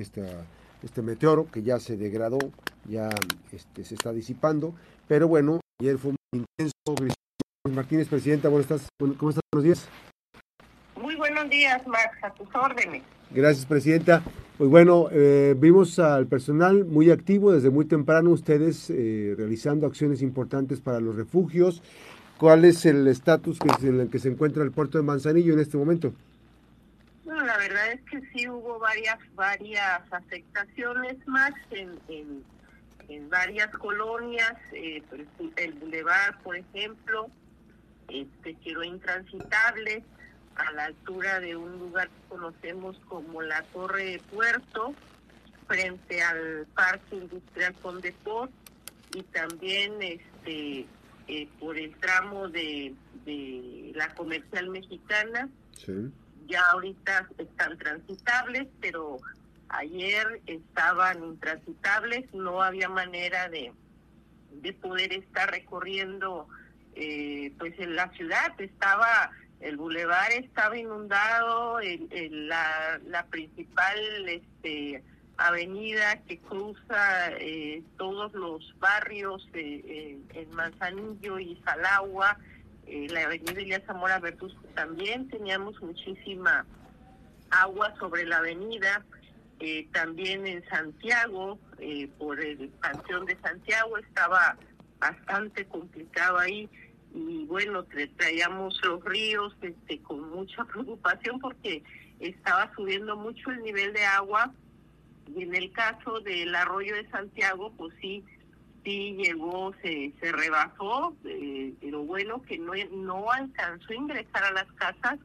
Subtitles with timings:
[0.00, 0.22] esta,
[0.82, 2.38] este meteoro que ya se degradó,
[2.86, 3.10] ya
[3.52, 4.74] este, se está disipando,
[5.08, 6.74] pero bueno, ayer fue muy intenso.
[7.70, 8.86] Martínez, Presidenta, ¿cómo estás?
[8.98, 9.42] ¿Cómo estás?
[9.52, 9.88] Buenos días.
[11.00, 13.02] Muy buenos días, Max, a tus órdenes.
[13.30, 14.22] Gracias, Presidenta.
[14.58, 20.22] Pues bueno, eh, vimos al personal muy activo desde muy temprano, ustedes eh, realizando acciones
[20.22, 21.82] importantes para los refugios.
[22.38, 25.76] ¿Cuál es el estatus en el que se encuentra el puerto de Manzanillo en este
[25.76, 26.12] momento?
[27.66, 31.98] Verdad es que sí hubo varias varias afectaciones, Max, en,
[33.08, 35.02] en, varias colonias, eh,
[35.56, 37.30] el Boulevard, por ejemplo,
[38.10, 40.04] este quedó intransitable
[40.56, 44.94] a la altura de un lugar que conocemos como la Torre de Puerto,
[45.66, 48.52] frente al Parque Industrial Condeport
[49.14, 50.86] y también este
[51.28, 52.94] eh, por el tramo de,
[53.24, 55.48] de la Comercial Mexicana.
[56.46, 59.18] Ya ahorita están transitables, pero
[59.68, 63.72] ayer estaban intransitables, no había manera de,
[64.50, 66.46] de poder estar recorriendo
[66.94, 75.02] eh, pues en la ciudad, estaba el bulevar estaba inundado, la, principal este,
[75.38, 82.36] avenida que cruza eh, todos los barrios eh, en Manzanillo y Salagua,
[82.86, 86.66] eh, la avenida Elías Zamora Verduzco también teníamos muchísima
[87.50, 89.04] agua sobre la avenida,
[89.92, 91.58] también en Santiago,
[92.18, 94.58] por el Panteón de Santiago estaba
[94.98, 96.68] bastante complicado ahí
[97.14, 97.84] y bueno,
[98.16, 101.82] traíamos los ríos este, con mucha preocupación porque
[102.18, 104.52] estaba subiendo mucho el nivel de agua
[105.34, 108.24] y en el caso del arroyo de Santiago, pues sí,
[108.84, 114.52] sí llegó, se, se rebasó, eh, pero bueno, que no, no alcanzó a ingresar a
[114.52, 115.18] las casas,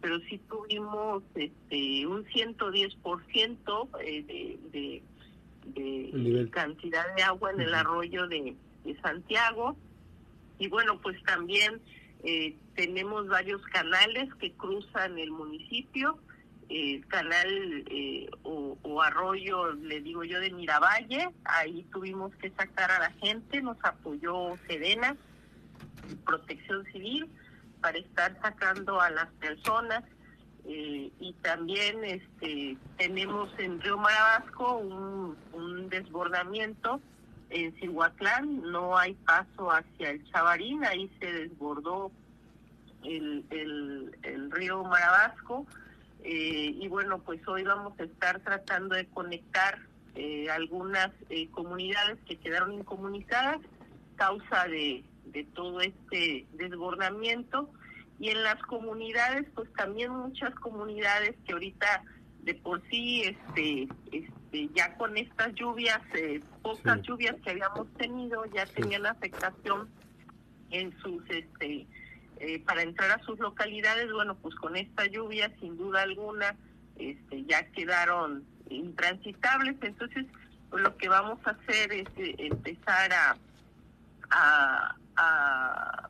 [0.00, 4.22] pero sí tuvimos este, un 110% eh,
[4.72, 5.02] de,
[5.72, 9.76] de, de cantidad de agua en el arroyo de, de Santiago.
[10.58, 11.80] Y bueno, pues también
[12.22, 16.18] eh, tenemos varios canales que cruzan el municipio,
[16.68, 22.98] el canal eh, o, arroyo, le digo yo, de Miravalle, ahí tuvimos que sacar a
[22.98, 25.16] la gente, nos apoyó Sedena,
[26.24, 27.28] Protección Civil,
[27.80, 30.02] para estar sacando a las personas.
[30.68, 37.00] Eh, y también este tenemos en Río Marabasco un, desbordamiento
[37.50, 42.10] en Cihuatlán no hay paso hacia el Chavarín, ahí se desbordó
[43.04, 45.66] el, el, río Marabasco.
[46.28, 49.78] Eh, y bueno, pues hoy vamos a estar tratando de conectar
[50.16, 53.58] eh, algunas eh, comunidades que quedaron incomunicadas
[54.16, 57.70] causa de, de todo este desbordamiento.
[58.18, 62.02] Y en las comunidades, pues también muchas comunidades que ahorita
[62.40, 68.44] de por sí este, este ya con estas lluvias eh, pocas lluvias que habíamos tenido
[68.46, 69.88] ya tenían afectación
[70.70, 71.86] en sus este
[72.38, 76.54] eh, para entrar a sus localidades bueno pues con esta lluvia sin duda alguna
[76.98, 79.76] este ya quedaron intransitables.
[79.82, 80.26] Entonces
[80.70, 86.08] pues, lo que vamos a hacer es eh, empezar a, a,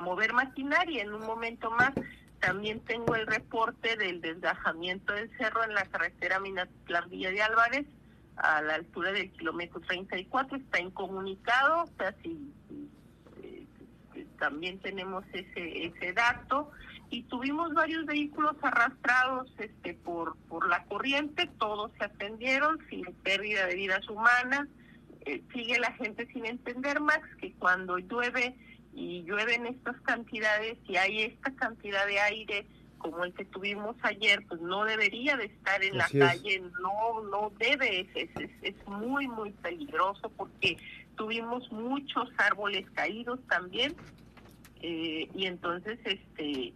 [0.00, 1.92] mover maquinaria en un momento más.
[2.40, 7.86] También tengo el reporte del desgajamiento del cerro en la carretera Minatlán Villa de Álvarez,
[8.34, 12.12] a la altura del kilómetro 34, está incomunicado, o sea,
[14.42, 16.72] también tenemos ese ese dato
[17.10, 23.66] y tuvimos varios vehículos arrastrados este por por la corriente, todos se atendieron sin pérdida
[23.66, 24.66] de vidas humanas.
[25.26, 28.56] Eh, sigue la gente sin entender, Max, que cuando llueve
[28.92, 32.66] y llueven estas cantidades y hay esta cantidad de aire
[32.98, 37.52] como el que tuvimos ayer, pues no debería de estar en la calle, no no
[37.60, 40.76] debe, es, es, muy, muy peligroso porque
[41.16, 43.94] tuvimos muchos árboles caídos también
[44.82, 46.74] eh, y entonces este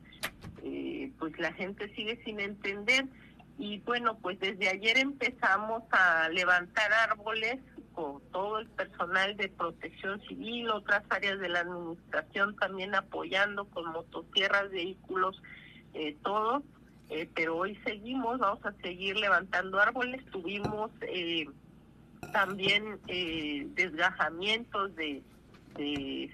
[0.63, 3.07] eh, pues la gente sigue sin entender
[3.59, 7.59] y bueno, pues desde ayer empezamos a levantar árboles
[8.31, 14.71] todo el personal de protección civil, otras áreas de la administración también apoyando con motosierras,
[14.71, 15.43] vehículos,
[15.95, 16.63] eh, todo.
[17.09, 20.25] Eh, pero hoy seguimos, vamos a seguir levantando árboles.
[20.27, 21.49] Tuvimos eh,
[22.33, 23.01] también
[23.75, 25.23] desgajamientos de,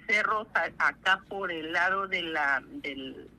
[0.07, 0.47] cerros
[0.77, 3.29] acá por el lado de la del,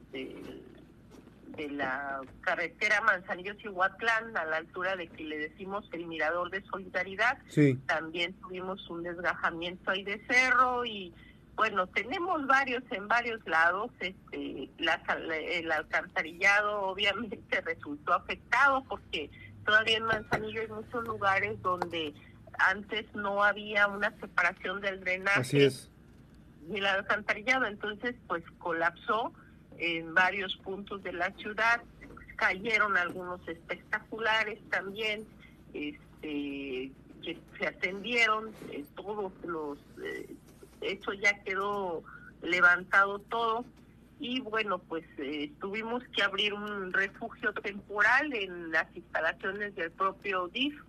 [1.57, 7.39] de la carretera Manzanillo-Cihuatlán, a la altura de que le decimos el Mirador de Solidaridad.
[7.87, 11.13] También tuvimos un desgajamiento ahí de cerro y
[11.57, 13.91] bueno, tenemos varios en varios lados.
[14.01, 19.31] Este, el alcantarillado obviamente resultó afectado porque
[19.65, 22.13] todavía en Manzanillo hay muchos lugares donde
[22.59, 25.91] antes no había una separación del drenaje Así es.
[26.69, 29.33] Y el alcantarillado, entonces pues colapsó
[29.79, 31.83] en varios puntos de la ciudad,
[32.37, 35.27] cayeron algunos espectaculares también,
[35.73, 40.37] este que se atendieron, eh, todos los, eh,
[40.83, 42.03] eso ya quedó
[42.43, 43.65] levantado todo
[44.21, 50.49] y bueno, pues eh, tuvimos que abrir un refugio temporal en las instalaciones del propio
[50.49, 50.81] DIF.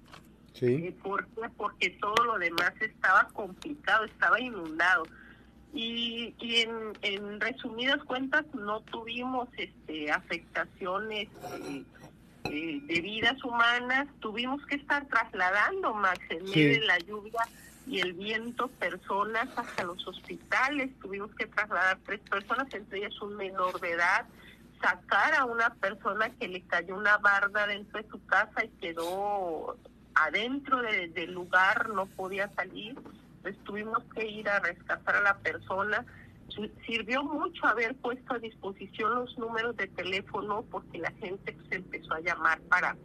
[0.53, 0.87] Sí.
[0.87, 1.49] Eh, ¿Por qué?
[1.57, 5.03] Porque todo lo demás estaba complicado, estaba inundado.
[5.75, 11.27] Y, y en, en resumidas cuentas no tuvimos este afectaciones
[11.59, 11.83] eh,
[12.45, 16.59] eh, de vidas humanas, tuvimos que estar trasladando, Max, en Sí.
[16.59, 17.41] medio de la lluvia
[17.87, 23.35] y el viento, personas hasta los hospitales, tuvimos que trasladar tres personas, entre ellas un
[23.35, 24.25] menor de edad,
[24.81, 29.77] sacar a una persona que le cayó una barda dentro de su casa y quedó
[30.15, 32.95] adentro de- del lugar, no podía salir,
[33.45, 36.03] pues tuvimos que ir a rescatar a la persona.
[36.49, 41.71] Si- Sirvió mucho haber puesto a disposición los números de teléfono porque la gente pues,
[41.71, 42.97] empezó a llamar para,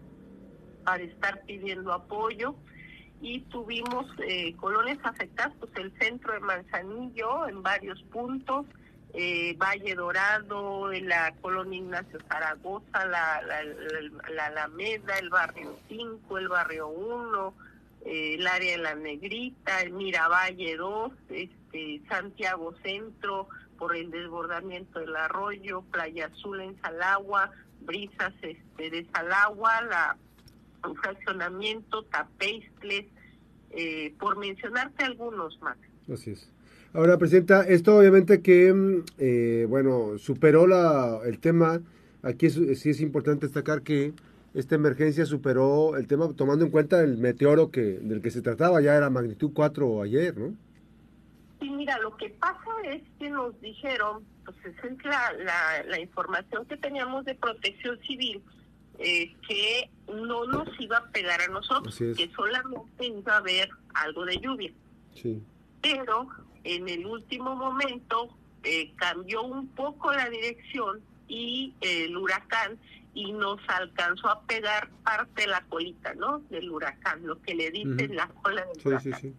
[0.83, 2.55] para estar pidiendo apoyo
[3.21, 8.65] y tuvimos eh, colonias afectadas, pues el centro de Manzanillo en varios puntos,
[9.13, 16.39] eh, Valle Dorado, la colonia Ignacio Zaragoza, la, la, la- la Alameda, el barrio 5,
[16.39, 17.55] el barrio 1,
[18.11, 23.49] el área de la Negrita, el Miravalle 2, este, Santiago Centro,
[23.79, 30.17] por el desbordamiento del arroyo, Playa Azul en Salagua, Brisas este, de Salagua, la
[31.03, 33.07] fraccionamiento, Tapeistles,
[33.71, 35.77] eh, por mencionarte algunos más.
[36.13, 36.51] Así es.
[36.93, 41.81] Ahora, Presidenta, esto obviamente que, mm, eh, bueno, superó la, el tema,
[42.23, 44.13] aquí es- sí es importante destacar que
[44.55, 48.81] esta emergencia superó el tema tomando en cuenta el meteoro que del que se trataba,
[48.81, 50.55] ya era magnitud 4 ayer, ¿no?
[51.61, 56.01] Sí, mira, lo que pasa es que nos dijeron, pues esa es la, la, la
[56.01, 58.43] información que teníamos de protección civil,
[58.99, 62.17] eh, que no nos iba a pegar a nosotros, es.
[62.17, 64.73] que solamente iba a haber algo de lluvia.
[65.15, 65.43] Sí.
[65.83, 66.29] pero
[66.65, 68.29] en el último momento
[68.63, 71.01] eh, cambió un poco la dirección
[71.31, 72.79] y el huracán
[73.15, 76.41] y nos alcanzó a pegar parte de la colita, ¿no?
[76.51, 79.15] Del huracán, lo que le dicen la cola del Sí, huracán.
[79.15, 79.35] sí, sí.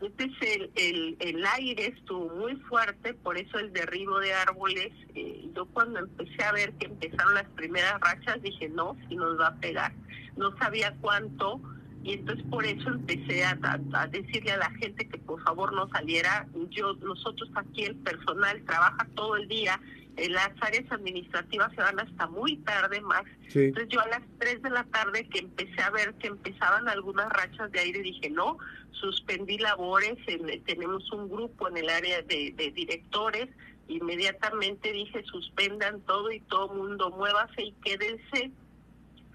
[0.00, 4.92] Entonces el, el, el aire estuvo muy fuerte, por eso el derribo de árboles.
[5.14, 9.38] eh, yo cuando empecé a ver que empezaron las primeras rachas dije, no, si nos
[9.40, 9.92] va a pegar.
[10.36, 11.60] No sabía cuánto
[12.04, 15.72] y entonces por eso empecé a, a- a decirle a la gente que por favor
[15.72, 16.46] no saliera.
[16.70, 19.80] Yo, nosotros aquí el personal trabaja todo el día,
[20.16, 23.22] en las áreas administrativas se van hasta muy tarde más.
[23.48, 23.60] Sí.
[23.64, 27.28] Entonces yo a las 3 de la tarde que empecé a ver que empezaban algunas
[27.30, 28.58] rachas de aire, dije, no,
[28.92, 33.48] suspendí labores, en- tenemos un grupo en el área de, de directores,
[33.88, 38.50] inmediatamente dije, suspendan todo y todo mundo muévase y quédense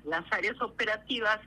[0.06, 1.40] las áreas operativas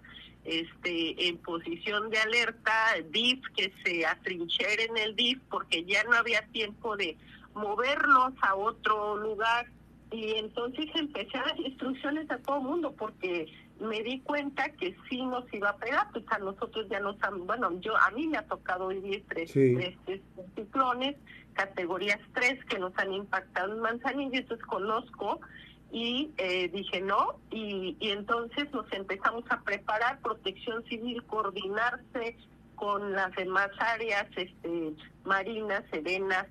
[0.44, 2.72] este en posición de alerta,
[3.10, 7.16] DIF, que se atrincheren en el DIF porque ya no había tiempo de
[7.54, 9.66] movernos a otro lugar.
[10.10, 13.50] Y entonces empecé a dar instrucciones a todo el mundo porque
[13.80, 17.46] me di cuenta que sí nos iba a pegar, pues a nosotros ya nos han,
[17.46, 19.74] bueno, yo a mí me ha tocado vivir tres, Sí.
[19.74, 20.20] tres, tres
[20.54, 21.16] ciclones,
[21.54, 25.40] categorías 3 que nos han impactado en Manzanillo, entonces conozco
[25.92, 32.36] y eh, dije no, y, entonces nos empezamos a preparar, protección civil, coordinarse
[32.74, 34.94] con las demás áreas, este,
[35.24, 36.46] Marina, Serena,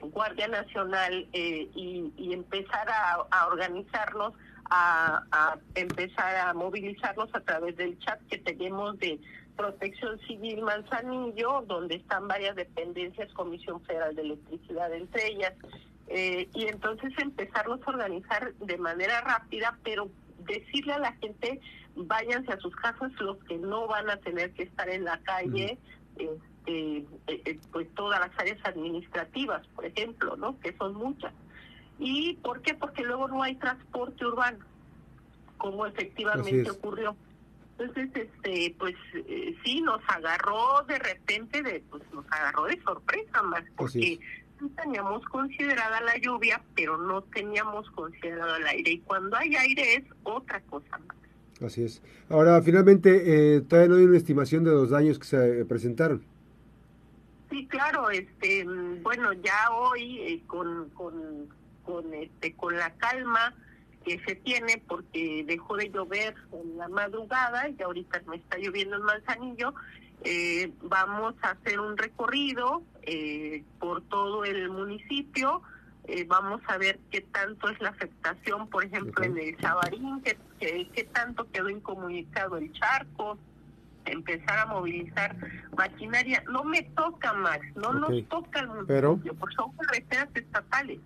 [0.00, 4.34] Guardia Nacional eh, y, y empezar a, a organizarnos,
[4.70, 9.20] a, a empezar a movilizarnos a través del chat que tenemos de
[9.56, 15.52] Protección Civil Manzanillo, donde están varias dependencias, Comisión Federal de Electricidad entre ellas,
[16.10, 20.10] eh, y entonces empezarnos a organizar de manera rápida, pero
[20.44, 21.60] decirle a la gente,
[21.94, 25.78] váyanse a sus casas los que no van a tener que estar en la calle,
[26.16, 30.58] eh, eh, pues todas las áreas administrativas, por ejemplo, ¿no?
[30.58, 31.32] Que son muchas.
[32.00, 32.74] ¿Y por qué?
[32.74, 34.58] Porque luego no hay transporte urbano,
[35.58, 37.14] como efectivamente ocurrió.
[37.78, 43.42] Entonces, este, pues eh, sí, nos agarró de repente, de, pues nos agarró de sorpresa
[43.42, 44.18] más, porque
[44.68, 48.92] teníamos considerada la lluvia, pero no teníamos considerado el aire.
[48.92, 51.16] Y cuando hay aire es otra cosa más.
[51.64, 52.02] Así es.
[52.28, 56.24] Ahora, finalmente, eh, todavía no hay una estimación de los daños que se eh, presentaron.
[57.50, 61.48] Sí, claro, este, mm, bueno, ya hoy eh, con, con,
[61.84, 63.54] con, este, con la calma
[64.04, 68.96] que se tiene porque dejó de llover en la madrugada y ahorita me está lloviendo
[68.96, 69.74] en Manzanillo,
[70.22, 75.62] eh, vamos a hacer un recorrido eh, por todo el municipio.
[76.04, 80.36] Eh, vamos a ver qué tanto es la afectación, por ejemplo, en el Chabarín, qué,
[80.58, 83.38] qué, tanto quedó incomunicado el charco,
[84.06, 85.36] empezar a movilizar
[85.76, 86.42] maquinaria.
[86.50, 90.98] No me toca, Max, no nos toca el municipio, porque son carreteras estatales.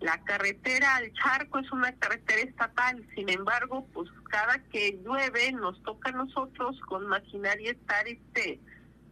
[0.00, 5.82] La carretera al charco es una carretera estatal, sin embargo, pues cada que llueve nos
[5.82, 8.60] toca a nosotros con maquinaria estar este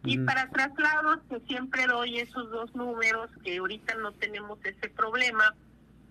[0.04, 5.52] Y para traslados, pues siempre doy esos dos números, que ahorita no tenemos ese problema,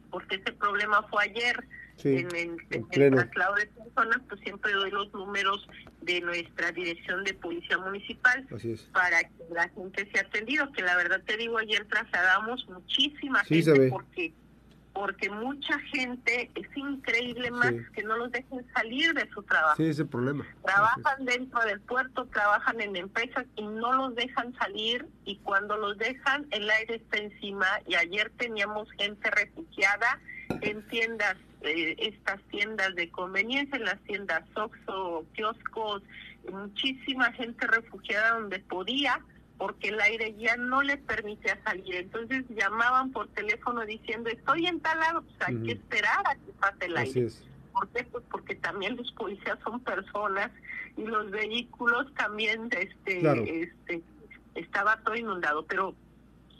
[0.10, 1.66] porque ese problema fue ayer
[2.04, 5.66] en, el, traslado de personas, pues siempre doy los números
[6.06, 8.48] de nuestra dirección de policía municipal
[8.94, 13.90] para que la gente sea atendido, que la verdad te digo, ayer trasladamos muchísima gente
[13.90, 14.34] porque
[14.94, 19.76] porque mucha gente es increíble más que no los dejen salir de su trabajo.
[19.76, 20.48] Sí, ese problema.
[20.64, 25.98] Trabajan dentro del puerto, trabajan en empresas y no los dejan salir y cuando los
[25.98, 30.18] dejan el aire está encima y ayer teníamos gente refugiada
[30.62, 31.36] en tiendas,
[31.66, 36.04] eh, estas tiendas de conveniencia, en las tiendas Oxxo, kioscos,
[36.52, 39.22] muchísima gente refugiada donde podía
[39.58, 41.96] porque el aire ya no le permitía salir.
[41.96, 46.52] Entonces llamaban por teléfono diciendo, estoy en tal lado, pues hay que esperar a que
[46.60, 47.28] pase el aire.
[47.72, 48.04] ¿Por qué?
[48.04, 50.52] Pues porque también los policías son personas
[50.98, 54.02] y los vehículos también, este, este,
[54.56, 55.66] estaba todo inundado.
[55.66, 55.96] Pero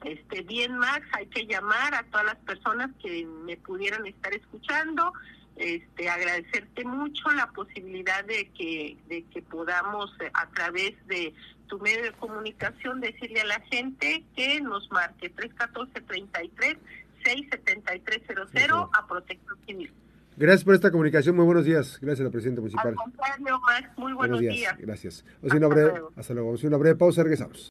[0.04, 5.14] este bien Max, hay que llamar a todas las personas que me pudieran estar escuchando,
[5.56, 11.34] este agradecerte mucho la posibilidad de que de que podamos eh, a través de
[11.68, 16.78] tu medio de comunicación decirle a la gente que nos marque 314-33
[17.24, 19.92] 67300 a Protección Civil.
[20.38, 21.36] Gracias por esta comunicación.
[21.36, 21.98] Muy buenos días.
[22.02, 22.90] Gracias a la presidenta municipal.
[22.90, 23.90] Al contrario, Max.
[23.98, 24.76] Muy buenos, días.
[24.78, 25.26] Gracias.
[25.42, 26.12] hasta, luego.
[26.16, 26.50] hasta luego.
[26.50, 27.24] Vamos a una breve pausa.
[27.24, 27.64] Regresamos.